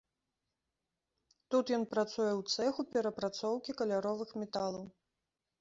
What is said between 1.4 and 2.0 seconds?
Тут ён